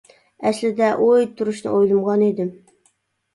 [0.49, 2.51] ئەسلىدە ئۇ ئۆيدە تۇرۇشنى ئويلىمىغان ئىدىم.